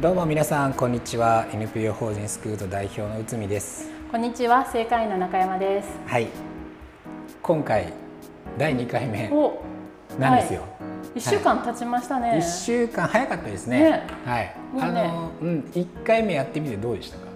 [0.00, 1.46] どうも皆さんこんにちは。
[1.52, 3.88] NPO 法人スクート代表の内海です。
[4.10, 5.88] こんにちは正会員の中山です。
[6.06, 6.26] はい。
[7.40, 7.92] 今回
[8.58, 9.62] 第2回目お、
[10.18, 10.62] なんですよ、
[11.14, 12.32] 一週間経ちましたね。
[12.32, 13.78] 1週間早かったですね。
[13.82, 14.06] ね。
[14.24, 14.44] はい。
[14.74, 17.26] ねあのうん1回目やってみてどうでしたか？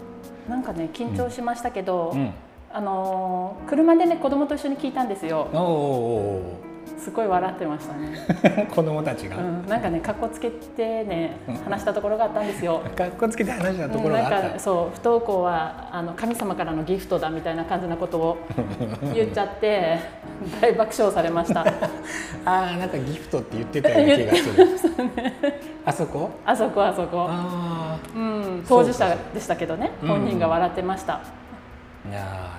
[0.48, 2.32] なんかね緊張しましたけど、うん。
[2.72, 5.48] あのー車でね子供と一緒に聞いたんですよ。
[5.52, 6.67] おーお
[6.98, 8.66] すごい笑ってましたね。
[8.74, 12.80] 子供たちが、うん、なんかね格好つけてね話したところがあったんですよ。
[12.96, 14.30] かっこつけて話したところがあうん。
[14.30, 18.38] なんった、かそう不登校はあの神様からのギフトだみたいな感じなことを
[19.14, 19.98] 言っちゃって
[20.60, 21.60] 大爆笑されました。
[22.44, 24.68] ああなんかギフトって言ってたような気がする。
[25.84, 26.30] あそこ？
[26.44, 27.26] あそこあそこ。
[27.28, 29.90] あうん、当事者でしたけどね。
[30.02, 30.08] うん。
[30.08, 31.14] 本人が笑ってました。
[31.14, 31.20] あ
[32.10, 32.50] いや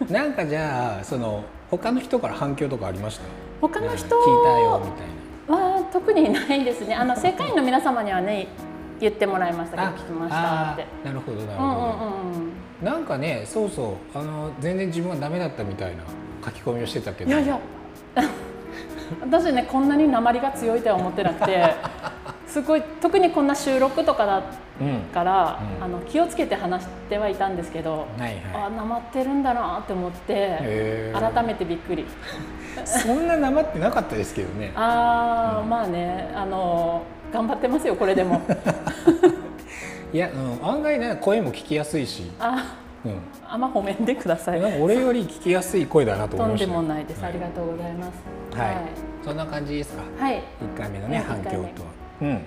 [0.00, 0.12] ー。
[0.12, 3.24] なんかじゃあその他の人から反響とかありました？
[3.60, 5.14] 他の人聞いたよみたいな。
[5.46, 6.94] は特にないですね。
[6.94, 8.48] あの正会員の皆様にはね
[9.00, 10.86] 言ってもらいましたけどあ聞きましたって。
[11.04, 12.52] なるほどなるほど、うんうんうん
[12.82, 16.02] なんかねそうそうあの全然自分はダメだったみたいな
[16.44, 17.30] 書き込みをしてたけど。
[17.30, 17.58] いやいや。
[19.20, 21.74] 私ねこんなに鉛が強いとは思ってなくて
[22.46, 24.44] すごい特にこんな収録とかだうん
[25.12, 25.84] から、うん。
[25.84, 32.02] あの気をつけて話してはいたんですけど、はいはあなまってるんだなって思って改めてびっくり。
[32.02, 32.06] い
[32.84, 34.72] そんななまってなかったですけどね。
[34.74, 35.68] あー、うん。
[35.68, 37.02] まあねあの
[37.32, 38.40] 頑張ってますよこれでも。
[40.12, 43.18] いや、うん、案外ね声も聞きやすいし、あうん、
[43.48, 44.80] あんま褒めんでください。
[44.80, 48.58] 俺より聞きやすい声だなと思いとんでましたもないです、はありがとうございます。
[48.58, 48.76] はい、
[49.24, 50.02] そんな感じですか？
[50.24, 50.42] はい、
[50.76, 51.68] 1回目のねね反響とは。
[52.22, 52.40] うん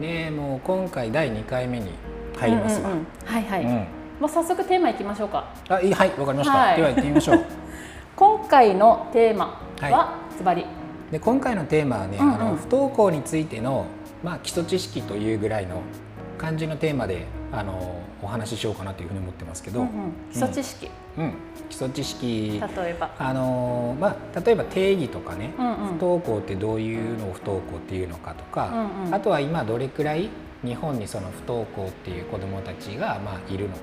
[0.00, 1.90] でもう今回第2回目に
[2.36, 3.06] 入りますわ、うんうんうん。
[3.24, 3.86] はいはい、うん。
[4.20, 5.54] もう早速テーマいきましょうか。
[5.68, 6.76] あいいはいわかりました、はい。
[6.76, 7.44] では行ってみましょう。
[8.16, 10.66] 今回のテーマははズバリ。
[11.10, 12.34] で今回のテーマはね、うんうん。
[12.34, 13.86] あの不登校についての、
[14.22, 15.82] まあ、基礎知識というぐらいの
[16.38, 19.92] 感じのテーマであのお話ししようかなというふうに思ってますけど、うんうん。
[20.32, 20.88] 基礎知識、
[21.18, 21.32] うん。
[21.68, 22.60] 基礎知識。
[22.76, 23.10] 例えば。
[23.18, 25.76] あの、まあ、例えば定義とかね、うんうん。
[25.76, 29.14] 不登校ってどういうのを不登校っていうのかとか、うんうん。
[29.14, 30.28] あとは今どれくらい
[30.64, 33.80] 日本にその不登校っていう子どもたちがまあいるのか、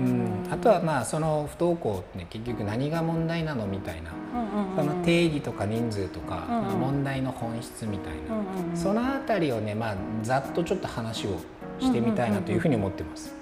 [0.00, 0.48] ううん。
[0.50, 4.76] あとはまあその不登校って、ね、結局何が問題なのみたいな、うんうんうん。
[4.76, 6.64] その定義とか人数とか、うんうん。
[6.64, 8.76] まあ問題の本質みたいな、うんうんうん。
[8.76, 11.38] そのあたりをね、まあ、ざっとちょっと話を
[11.78, 13.39] してみたいなというふうに思ってます。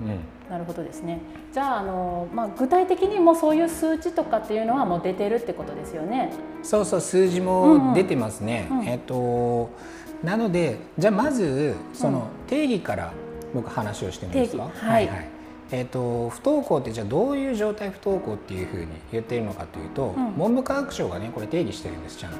[0.00, 0.18] うん
[0.50, 1.20] なるほどですね
[1.52, 6.30] じゃああの、まあ、具体的にもそういう数値とかっていうのはもう出てるってことですよね。
[6.62, 8.68] そうそう数字うんうんも出てますね。
[8.70, 9.70] うんえっと
[10.22, 13.12] なのでじゃあまずその定義から
[13.54, 14.64] 僕話をしてもいいですか？
[14.64, 15.08] 定義はい
[15.72, 22.38] えっと不登校ってじゃあどういう状態不登校っていうふうに言っているのかというと、うん文部科学省がねこれ定義してるんですちゃんと。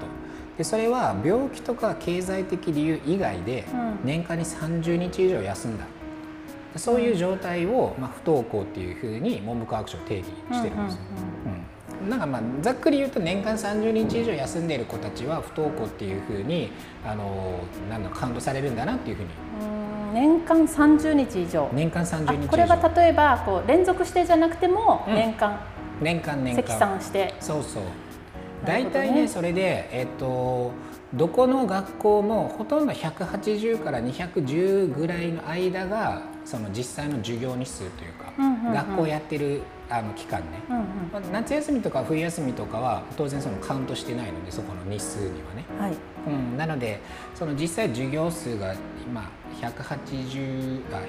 [0.58, 5.84] でそれは病気とか経済的理由以外でうん年間に30日以上休んだ。
[6.78, 11.00] そういう状態を、まあ、不登校っていうふうに文部科学省定義してるんですよ。
[12.02, 16.70] うん、なんかまあざっくり言うと年間30日以上休んでいる子たちは不登校っていうふうに
[17.04, 19.28] あのなんだカウントされるんだなっていうふうに。
[19.62, 20.14] うん。
[20.14, 21.68] 年間30日以上。
[21.72, 25.14] 年間30日これは例えばこう連続してじゃなくてもうん。
[25.14, 25.60] 年間
[26.00, 26.62] 年間年間。
[26.62, 27.82] 積算して、そうそう。
[28.64, 29.08] 大なるほどね。
[29.08, 30.72] 体ねそれでえっと
[31.14, 38.72] どこの学校もほとんど180から210ぐらいの間がその実際の授業日数というか、うんうんうん。
[38.72, 40.84] 学校やってるあの期間ね、うんうん。
[41.12, 45.96] まあ夏休みとか冬休みとかは当然そのカウントしてないのでそこの日数にはね、はい。
[46.26, 47.00] うん、なので
[47.34, 49.28] その実際授業数が今
[49.60, 51.00] 180あ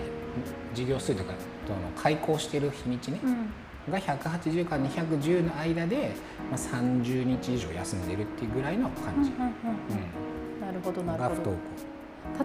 [0.71, 1.33] 授業数とか
[1.67, 3.91] その開校してる日にちね、うん。
[3.91, 6.13] が180から210の間で、
[6.49, 9.51] まあ、30日以上休んでるっていうぐらいの感じ、うんうんう
[10.57, 10.61] ん。
[10.61, 11.35] なるほどう、なんるほど。
[11.35, 11.57] が不登。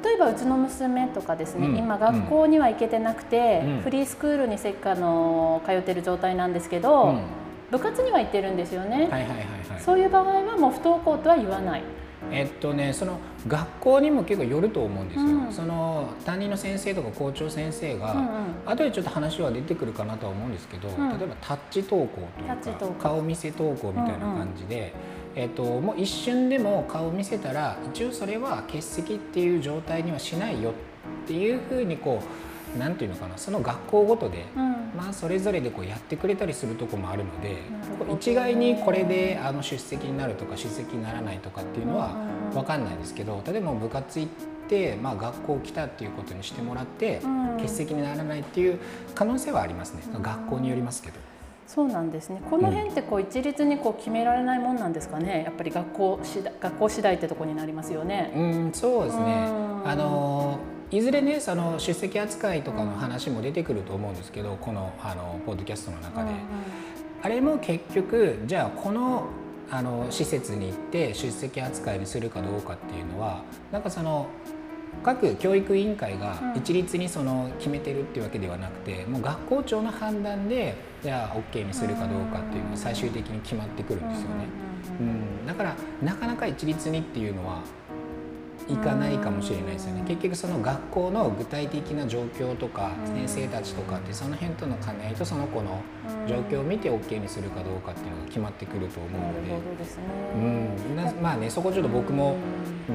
[0.05, 1.77] 例えばうちの娘とかですね、うん。
[1.77, 3.81] 今学校には行けてなくて、うん。
[3.83, 7.21] フリースクールにせっかの通ってる状態なんですけど、校、うん。
[7.71, 9.81] 部活には行ってるんですよね、はいはいはいはい。
[9.81, 11.83] そういう場合はもう不登校とは言わない。
[12.31, 13.19] えっとねその
[13.49, 15.53] 学校にも結構よると思うんですよ、うん。
[15.53, 18.27] その担任の先生とか校長先生が、うんうん。
[18.65, 21.19] 後でちょっと話は出てくるかなとは思うんですけど、ん。
[21.19, 22.21] 例えばタッチ登校
[22.79, 24.93] とか顔見せ登校みたいな感じで、
[25.35, 32.23] えっと、もう一瞬でも顔を見せたら一応それは欠席っていう状態にはしないよっていうふうにこ
[32.75, 34.73] うなんていうのかなその学校ごとで、うん。
[34.97, 37.57] まあ、それぞれでこうやってくれたりするとこもあるので
[38.11, 42.15] う一概にこれであの出席になるとか出席にならないとかっていうのは
[42.53, 44.29] 分かんないですけど例えば部活行っ
[44.69, 47.43] て、まあ、学校来たっていうことにしてもらってうん。
[47.57, 48.79] 欠席にならないっていう
[49.15, 50.03] 可能性はありますね。
[50.21, 51.32] 学校によりますけど。
[51.73, 52.43] そうなんですね。
[52.51, 55.45] この辺ってこう一律にこう決められないもんなんですかね？
[55.45, 58.31] やっぱり学校次第学校次第ってとこになりますよね。
[58.37, 60.59] うんそうですねうんあの
[60.91, 66.31] いずれねその出席扱いとかの話も出てくると思うんですけどこのあのポッドキャストの中で、
[67.23, 69.25] あれも結局じゃあこの
[69.71, 73.41] あの施設に行って出席扱いにするかどうかっていうのは
[73.73, 74.27] なんかその
[75.03, 76.59] 各教育委員会がうん。
[76.59, 84.47] 一律にその決めてるっていうわけではなくて、もう学校長の判断でじゃあ OK にするかどうかっていうのが最終的に決まってくるんですよね。
[85.01, 87.63] うんだからなかなか一律にっていうのは
[88.69, 90.05] いかないかもしれないですよね。
[90.07, 93.27] 結局その学校の具体的な状況とかうん。
[93.27, 95.81] 先生たちとかってその辺との兼ね合いとその子の
[96.29, 99.53] 状況を見て OK にするかどうかっていうのが決まってくると思なうので。
[100.35, 100.39] う
[100.93, 100.97] ん。
[100.97, 102.37] なまあねそこちょっと僕も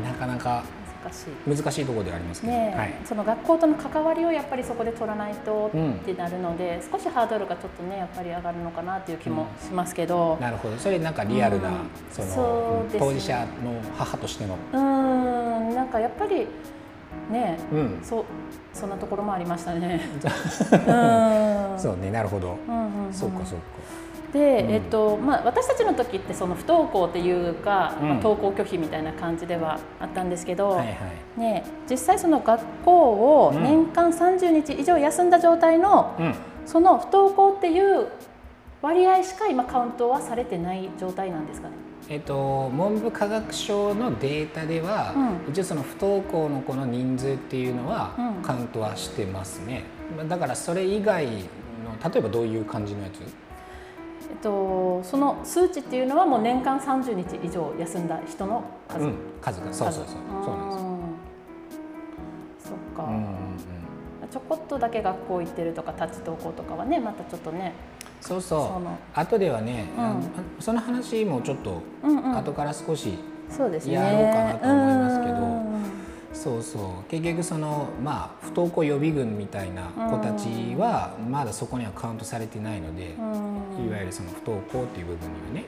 [0.03, 0.63] なかなか
[1.03, 1.63] 難しい。
[1.63, 5.93] 難しいところではありますけど、ねえはい、その学校との関わりをやっぱりそこで取らないとうん。
[5.93, 10.77] ってなるので、少しハードルがちょっとねやっぱり上がるのかなっていう気もしますけど、なるほど。
[10.77, 11.89] それなんかリアルな、うん。
[12.09, 12.99] そのね。
[12.99, 14.79] 当事者の母としての、うー
[15.71, 15.75] ん。
[15.75, 16.47] なんかやっぱり
[17.31, 18.25] ねうん、そう
[18.73, 20.01] そんなところもありましたね。
[20.15, 21.79] うん。
[21.79, 22.11] そうね。
[22.11, 23.13] なるほど、うんうんうん。
[23.13, 23.65] そうかそうか
[24.33, 24.71] で、うん。
[24.71, 28.07] えっとまあ、私たちの時ってその不登校っていうか、うん。
[28.09, 30.93] まあ登校拒否みたいな感じではあったんですけど、はいは
[31.37, 31.39] い。
[31.39, 32.91] ね、実際その学校
[33.45, 36.35] をうん年間30日以上休んだ状態の、うん。
[36.65, 38.07] その不登校っていう
[38.81, 41.75] 割合しか今カウントはされてない状態なんですかね？
[42.09, 45.13] えっと、文部科学省のデータでは、
[45.45, 45.51] うん。
[45.51, 48.43] 一応その不登校の子の人数っていうのはうん。
[48.43, 49.83] カウントはしてますね、
[50.15, 51.31] まあだからそれ以外の
[52.11, 53.19] 例えばどういう感じのやつ？
[54.29, 59.05] えっと、その数値っていうのはもう年間30日以上休んだ人の数。
[59.05, 60.75] うん、数がそうそうそうそうなんで
[62.59, 62.69] す。
[62.69, 63.27] そっか、うんうんうん、
[64.29, 67.73] ちょこっとだけ学校行ってるとか立ち登校とかはねまたちょっとね。
[68.19, 69.19] そうそう。
[69.19, 70.23] 後ではね、うん。
[70.59, 72.37] その話もちょっとうんうん。
[72.37, 73.17] 後から少し、
[73.49, 73.93] そうですね。
[73.93, 75.33] やろうかなと思いますけど。
[75.33, 75.76] うん
[76.37, 77.09] そうそう。
[77.09, 83.87] 結局そのまあ不登校予備軍みたいな子たちはまだそこにはカウントされてないので、うん。
[83.87, 85.65] いわゆるその不登校っていう部分にはね、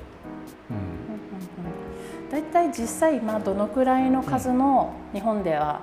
[2.31, 5.81] 大体実際今どのくらいの数の日本では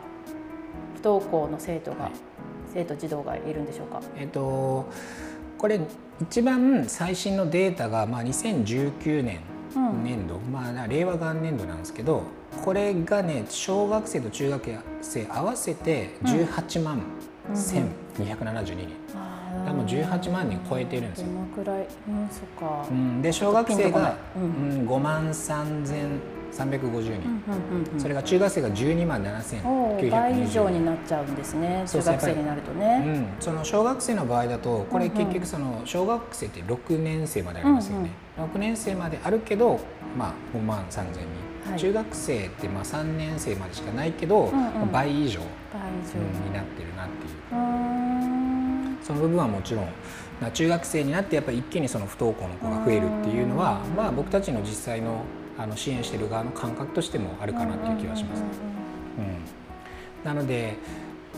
[0.94, 2.12] 不登校の生徒が、はい。
[2.72, 4.00] 生徒児童がいるんでしょうか？
[4.00, 4.86] うん、えっと
[5.56, 5.80] これ
[6.20, 9.40] 一番最新のデータがまあ2019年
[9.76, 12.22] うん年度、まあ令和元年度なんですけど
[12.64, 14.70] これがね小学生と中学
[15.02, 17.02] 生合わせて18万
[17.52, 21.28] 1272人、だからもう18万人超えてるんですよ。
[21.28, 22.86] どのくらい、うん、そっか。
[22.90, 24.42] うん、で小学生が、うう
[24.82, 25.82] ん5万3350
[26.50, 27.20] 人、うんうん
[27.82, 28.00] うんうん。
[28.00, 31.84] それが中学生が12万おー倍以上7920人になっちゃうんですね。
[31.86, 32.98] 中学生になるとうね。
[32.98, 35.18] ん、その小学生の場合だとこれうんうん。
[35.18, 39.80] 結局その小学生って6年生までありますよね、6年生まであるけど、
[40.16, 41.78] まあ、5万3000人、はい。
[41.78, 44.52] 中学生ってまあ3年生までしかないけど、んうん。
[44.52, 48.96] まあ倍以上、になってるなっていう。
[49.02, 49.84] その部分はもちろん。
[50.40, 55.22] まあ中学生になってやっぱり一気にその不登校の子が増えるっていうのは、まあ、僕たちの実際の
[55.58, 58.42] あの支援してる側の感覚としてもあるかなっていう気はします。
[59.18, 60.76] うん、なので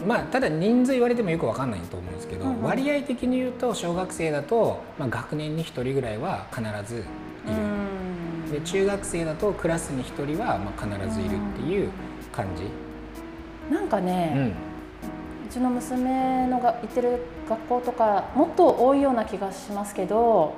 [0.07, 2.62] まあ、ただ人数言われてもよく分かんないと思うんですけど、うんうん。
[2.62, 7.05] 割合的に言うと小学生だと、まあ、学年に1人ぐらいは必ずいる、
[7.49, 8.52] うん。
[8.52, 11.90] で中学生だとクラスに1人はまあ必ずいるっていう
[12.33, 12.64] 感じ、
[13.75, 14.47] なんかね、うん。
[15.49, 20.55] うちの娘のが行ってる学校とかもっと多いような気がしますけど、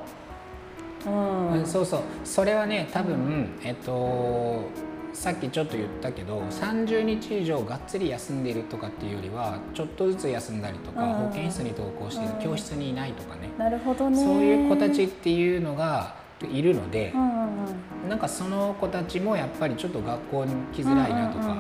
[1.07, 2.01] うん、うんそうそう。
[2.25, 4.65] それはね多分、えっと
[5.13, 11.13] さっきちょっと言ったけど30日以上がっつり休んでるとかっていうよりはちょっとずつ休んだりとか、うん。
[11.29, 12.43] 保健室に登校して、うん。
[12.43, 14.17] 教室にいないとかね、なるほどね。
[14.17, 16.15] そういう子たちっていうのが
[16.51, 21.57] いるのでう、んなんかその子たちもやっぱりちょっと学校に来づらいなとか、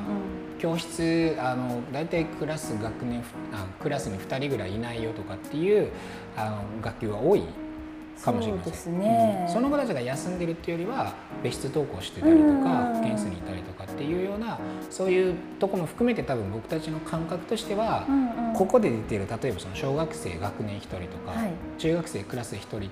[0.59, 5.90] 教室あの大体クラス学年あクラスに2人ぐらいいないよとかっていう
[6.37, 7.42] あの学級は多い
[8.23, 8.65] かもしれません。
[8.65, 9.45] そうですね。
[9.49, 9.53] うん。
[9.53, 12.62] その子たちが休んでるっていうよりは別室登校してたりとうん。
[12.65, 14.59] か保健室にいたりとかっていうような
[14.91, 18.55] そういうとこも含めて多分僕たちの感覚としては、うんうん。
[18.55, 21.53] ここで出てる例えばその小学生学年1人とか、はい。
[21.79, 22.91] 中学生クラス1人うん。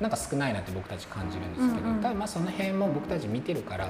[0.00, 3.88] なんか少ないなって僕たち感じるんですけど、うんうん多分まあその辺も僕たち見てるから、う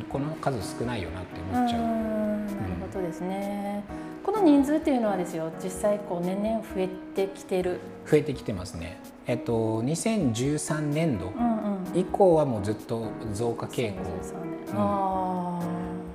[0.00, 1.80] ん、この数少ないよなって思っちゃう。
[1.80, 2.46] ん。
[2.46, 2.58] なる
[2.92, 3.84] ほどですね。
[3.88, 4.05] この
[4.46, 7.80] 人数っていうのはですよ、実際こう年々増えてきてる。
[8.08, 9.00] 増えてきてますね。
[9.26, 11.98] えっと2013年度うんうん。
[11.98, 15.60] 以降はもうずっと増加傾向そうんあ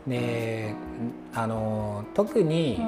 [0.08, 0.74] で
[1.34, 2.82] あの特に。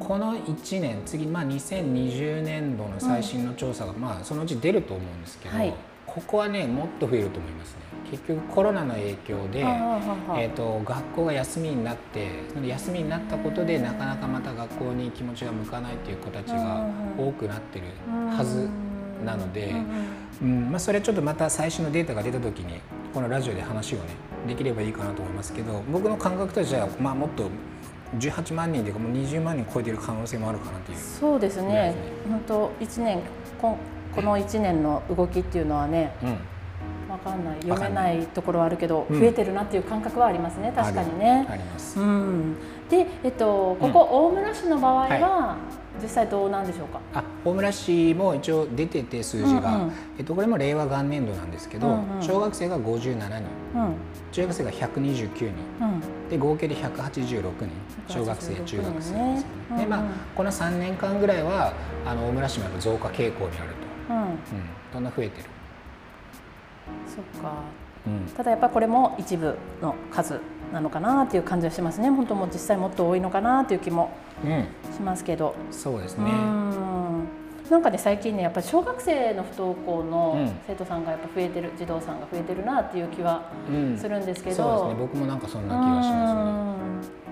[0.00, 5.72] この1年次、まあ、2020年度の最新の調査が、まあ、そのうち出ると思うんですけど、はい
[6.14, 7.80] ここはねもっと増えると思いますね。
[8.10, 16.86] 結局コロナの影響で、えー、と学校が休みになってその休みになったことでなかなかまた学校に気持ちが向かないという子たちが
[17.18, 17.86] 多くなってる
[18.30, 18.68] はず
[19.24, 19.74] なので、
[20.40, 22.80] うんまあ、それちょっとまた最新のデータが出た時に
[23.12, 24.04] このラジオで話をね
[24.46, 27.48] できればいいかなと思いますけど僕の感覚としては、まあ、もっと
[28.18, 30.98] 18万人というかもう20万人超えてる可能性もあるかなという。
[30.98, 31.94] そうですね。
[32.28, 33.20] 本当一年
[34.14, 36.30] ここの一年の動きっていうのはね、うん。
[37.10, 37.56] わかんない。
[37.62, 39.20] 読めないところはあるけど、うん。
[39.20, 40.72] 増えてるなっていう感覚はありますね。
[40.74, 41.46] 確かにね。
[41.48, 41.98] あります。
[41.98, 42.56] うん。
[42.88, 45.56] で、えっとここ大村市の場合は、
[46.02, 47.00] 実際どうなんでしょうか？
[47.14, 49.92] あ大村市も一応出てて数字が、うんうん。
[50.18, 52.22] えっと、これも令和元年度なんですけど、うんうん。
[52.22, 53.42] 小学生が57人。
[53.74, 53.94] うん。
[54.32, 55.46] 中学生が129人。
[55.80, 56.28] うん。
[56.30, 57.70] で合計で186人。
[58.08, 59.34] 小学生186中学生ですよね。
[59.34, 60.02] ねうんうんでまあ
[60.36, 61.72] この3年間ぐらいは
[62.04, 63.74] あの大村市もやっぱ増加傾向にあると、
[64.08, 64.16] うん。
[64.16, 64.38] うん、
[64.92, 65.48] どんな増えてる、
[67.06, 67.52] そっか。
[68.06, 70.38] うんただやっぱこれも一部の数
[70.72, 72.10] なのかなっていう感じはしますね。
[72.10, 74.10] 本当もう実際もっと多いのかなっていう気も
[74.44, 75.54] うん、しますけど。
[75.70, 76.30] うそうですね。
[76.30, 77.24] ん
[77.70, 86.40] なんかね最近ねやっぱり小学生の不登校のうん生徒さんがやっぱ増えてる、児童さんが増えてるなっていう気はうん、するんですけど、そうですね僕もなんかそんな気がしますね。
[86.40, 87.24] うん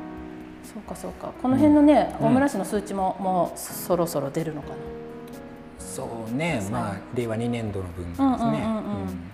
[0.64, 4.74] そうかそうかこの辺のね、うん大村市の数値ももうそろそろ出るのかな。
[5.92, 8.26] そうね、まあ令和2年度の分ですね。
[8.26, 9.32] うんうんうんうんうん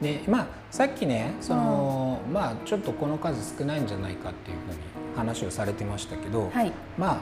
[0.00, 4.78] でまあさっきねその、まあちょっとこの数少ないんじゃないかっていうふうに
[5.16, 6.72] 話をされてましたけど、はい。
[6.98, 7.18] まあ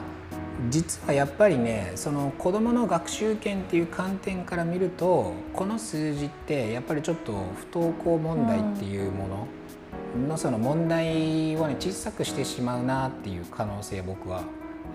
[0.69, 7.31] 実はやっぱりねその子どもの学習権っていう観点から見るとこの数字ってやっぱりちょっと
[7.71, 14.43] 不登校問題っていうもののその問題をね小さくしてしまうなっていう可能性を僕は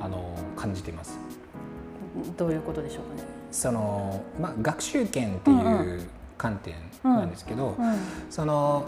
[0.01, 1.19] あの感じてます。
[2.37, 3.40] どういうことでしょうかね。
[3.51, 6.03] そのまあ、学習権っていう
[6.39, 7.95] 観点なんですけど、うん。
[8.31, 8.87] その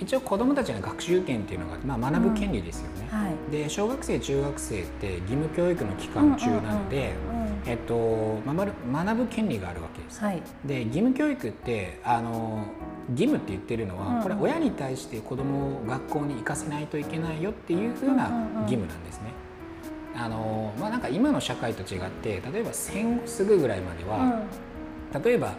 [0.00, 3.08] 一応子どもたちの学習権っていうのが、まあ、学ぶ権利ですよね。
[3.10, 3.52] はい。
[3.52, 7.12] で小学生中学生って義務教育の期間中なので、
[7.66, 10.20] うんえっと、学ぶ権利があるわけです。
[10.20, 10.42] はい。
[10.64, 12.64] で義務教育ってあの
[13.10, 18.24] 義務って言ってるのは、うんこれ親に対して子どもを学校に行かせないといけないよっていうふうな
[18.62, 19.32] 義務なんですね。
[20.16, 24.42] あのまあ、なんか今の社会と違って例えば戦後すぐぐらいまでは、
[25.24, 25.54] 例えば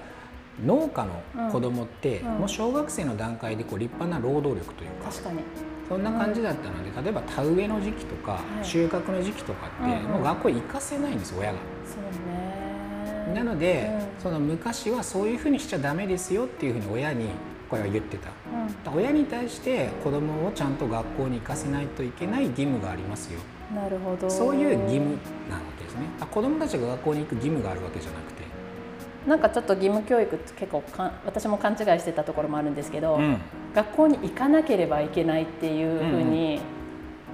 [0.64, 2.34] 農家の子供って、うん。
[2.34, 2.40] うん。
[2.40, 5.40] もう小学生の段階でこう立派な労働力というか確かに。
[5.88, 8.66] そんな感じだったので、例えば田植えの時期とか、い。
[8.66, 10.12] 収穫の時期とかって、うんうん。
[10.14, 11.60] もう学校行かせないんです親が。
[11.86, 13.34] そうね。
[13.36, 14.22] なので、うん。
[14.22, 17.30] その昔はそういうふうにしちゃダメですよっていうふうに親に
[17.70, 18.30] これは言ってた。
[18.90, 18.98] うん。
[18.98, 23.40] 親に対して子供をちゃんと学校に行かせないといけない義務がありますよ。
[23.74, 24.30] なるほど。
[24.30, 25.18] そういう義務
[25.50, 26.02] なわけですね。
[26.20, 28.44] あ子供たちが学校に行く義務があるわけじゃなくて。
[29.28, 33.38] なんかちょっと義務教育って結構かん私も勘違いしてたところもあるんですけど、うん
[33.76, 36.62] 学校に行かなければいけないっていうふうに、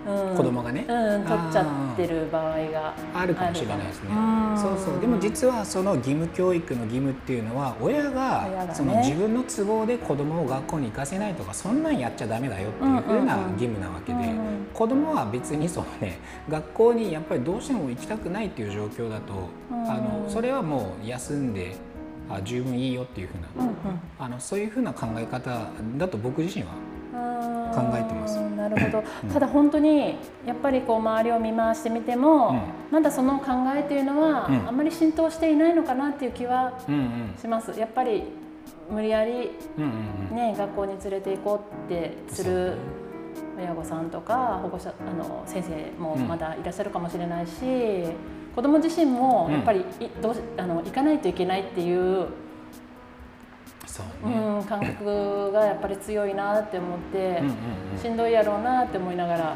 [0.08, 0.36] うん。
[0.36, 0.86] 子供がね。
[0.88, 2.94] うん、取っちゃってる場合が。
[3.14, 4.10] あるかもしれないですね。
[4.12, 4.58] うん。
[4.58, 5.00] そうそう。
[5.00, 14.36] でも実はその義務教育の義務っていうのは親がその自分の都合で子供を学校に行かせないとかそんなんやっちゃダメだよっていうふうな義務なわけで、うんうん。
[14.74, 19.90] 子供は別にそのね学校にやっぱりどうしても行きたくないっていう状況だと、うん。
[19.90, 21.76] あのそれはもう休んで
[22.30, 23.76] あ十分いいよっていうふうな、うんうん。
[24.20, 25.68] あのそういうふうな考え方
[25.98, 26.76] だと僕自身はあ
[27.72, 28.38] 考ーえてます。
[28.40, 32.62] なるほど、ただ本当にやっぱりこう周りを見回してみても、うん。
[32.92, 34.68] まだその考えというのは、うん。
[34.68, 37.36] あまり浸透していないのかなっていう気はうんうん。
[37.40, 37.78] します。
[37.80, 38.24] やっぱり
[38.90, 39.92] 無理やりうんうん
[40.30, 40.36] うん。
[40.36, 42.78] ね学校に連れて行こうってする
[43.58, 46.28] 親御さんとか保護者あの先生もうん。
[46.28, 47.52] まだいらっしゃるかもしれないし、
[48.56, 49.84] 子ども自身もやっぱりい、
[50.22, 52.51] どうしあの行かないといけないっていう、そ
[54.00, 58.02] うね、うん、感覚がやっぱり強いなって思って、うんうんうん。
[58.02, 59.56] しんどいやろうなって思いながら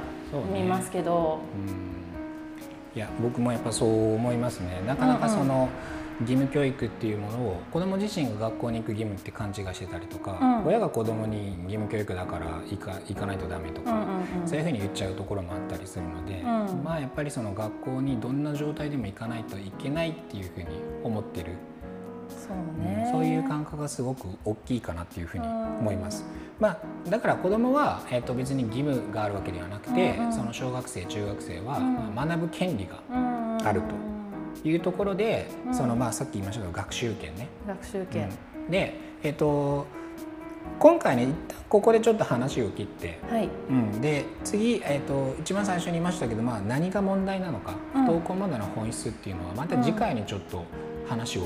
[0.54, 1.39] 見ますけど。
[2.96, 4.82] いや僕もやっぱそう思いますね。
[4.88, 5.68] なかなかその、
[6.22, 10.68] 義務教育っていうものを子ども自身が学校に行く義務って勘違いしてたりとか、うん。
[10.68, 14.48] 親が子どもに義務教育だから行か行かないとダメとか、うんうんうん。
[14.48, 16.44] そういうふうに言っちゃうところもあったりするので、う
[16.80, 16.84] ん。
[16.84, 20.68] まあやっぱりその学校にどんな状態でも行かないといけないっていうふうに
[21.04, 21.58] 思ってる、
[22.48, 23.10] そうね。
[23.12, 26.24] そういう感覚がすごく大きいかなっていうふうに思います。
[26.60, 30.34] まあ、だから子どもは、えー、と別に義務があるわけではなくて、うんうん。
[30.34, 32.16] その小学生中学生は、うん。
[32.16, 33.68] まあ学ぶ権利がうん。
[33.68, 35.74] あるというところで、うん。
[35.74, 37.48] そのまあさっき言いましたけど学習権ね。
[37.68, 38.30] 学習権、
[38.66, 38.72] うん。
[38.72, 39.88] で、えー、と
[40.80, 43.50] 今回ね一旦ここでちょっと話を切って、はい。
[43.70, 48.02] うん、で次、えー、と一番最初に言いましたけど、まあ、何が問題なのか、うん。
[48.04, 50.64] 不登校問題の本質っていうのはまた次回にちょっと
[51.08, 51.44] 話を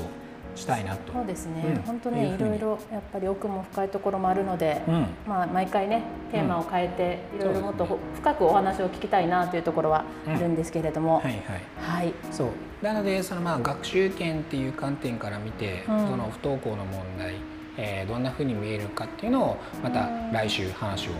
[0.54, 1.12] したいなと。
[1.12, 1.82] そうですね、うん。
[1.82, 5.06] 本当ねいろいろやっぱり奥も深いところもあるので、うん。
[5.26, 6.02] まあ、毎回ね
[6.32, 11.42] テーマを変えて、いろいろもっとほ深くお話を聞きたいなというところはあるんですけれども、はいはい。
[11.78, 12.48] はい、そう。
[12.82, 16.08] なのでそのまあ学習権っていう観点から見て、うん。
[16.08, 17.34] その不登校の問題、
[17.76, 20.32] えーどんなふうに見えるかっていうのをまたうん。
[20.32, 21.10] 来週話を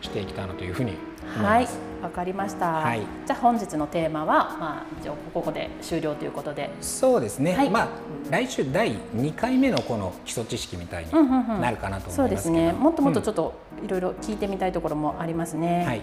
[0.00, 0.94] していきたいなというふうに
[1.26, 1.68] はい
[2.02, 2.66] わかりました。
[2.72, 3.00] はい。
[3.26, 7.68] じゃあ本日のテーマはまあ一応ここで終了ということで、そうですね、はい。
[7.68, 7.88] まあ
[8.30, 11.60] 来週第2回目のこの基礎知識みたいにうんうんうん。
[11.60, 12.72] なるかなとそうで思いますすけど、ね。
[12.72, 15.84] もっともっとうんちょっといろいろ聞いてみたいところもありますね。
[15.86, 16.00] はい、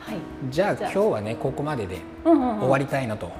[0.00, 0.16] はい。
[0.50, 0.74] じゃあ。
[0.82, 2.58] 今日はねここまででうんうんうん。
[2.60, 3.30] 終わりたいなと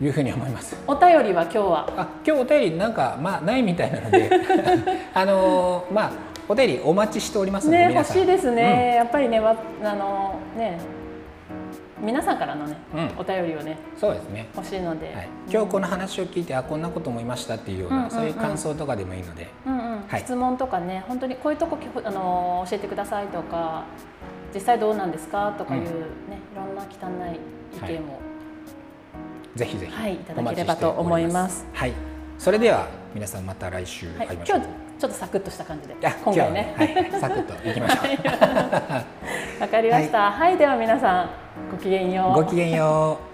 [0.00, 0.74] いうふうに思います。
[0.86, 1.92] お便りは今日は？
[1.98, 4.30] あ今日お便りなんかまあないみたいなので。
[5.12, 8.96] あのーまあお便りお待ちしておりますので、ね欲しいですね。
[8.96, 10.78] やっぱりねわあのね
[12.00, 13.10] 皆さんからのね、うん。
[13.18, 14.48] お便りをねそうですね。
[14.54, 18.10] 欲しいので、はい、今日この話を聞いてあこんなこと思いましたっていうような、うんうんうん。
[18.10, 20.04] そういう感想とかでもいいので、うんうん。
[20.06, 20.20] はい。
[20.20, 23.84] 質問とかね本当にこういうとこきあの教えてくださいとか
[24.54, 25.54] 実際どうなんですか？
[25.56, 25.94] とかいうね、うん。
[25.94, 25.96] い
[26.56, 26.86] ろんな汚
[27.32, 27.38] い
[27.76, 28.20] 意見も、
[29.56, 31.66] ぜひぜひはいいただければと思います。
[31.72, 31.92] はい、
[32.38, 34.83] それでは皆さんまた来週はい会いましょう。
[34.98, 36.74] ちょっとサクッとした感じであ今回ね。
[36.76, 39.60] ははい、サクッといきましょう。
[39.60, 41.30] わかりました、はい、では皆さん
[41.70, 42.42] ごきげんよう。
[42.42, 43.33] ごきげんよう。